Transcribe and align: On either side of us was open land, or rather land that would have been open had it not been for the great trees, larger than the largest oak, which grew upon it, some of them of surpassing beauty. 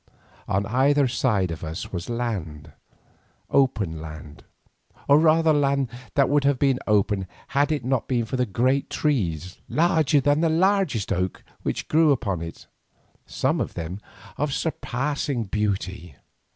On 0.47 0.65
either 0.65 1.07
side 1.07 1.51
of 1.51 1.63
us 1.63 1.93
was 1.93 2.09
open 3.51 4.01
land, 4.01 4.43
or 5.07 5.19
rather 5.19 5.53
land 5.53 5.89
that 6.15 6.27
would 6.27 6.43
have 6.43 6.57
been 6.57 6.79
open 6.87 7.27
had 7.49 7.71
it 7.71 7.85
not 7.85 8.07
been 8.07 8.25
for 8.25 8.35
the 8.35 8.47
great 8.47 8.89
trees, 8.89 9.59
larger 9.69 10.19
than 10.19 10.41
the 10.41 10.49
largest 10.49 11.13
oak, 11.13 11.43
which 11.61 11.87
grew 11.87 12.11
upon 12.11 12.41
it, 12.41 12.65
some 13.27 13.61
of 13.61 13.75
them 13.75 13.99
of 14.37 14.51
surpassing 14.53 15.43
beauty. 15.43 16.15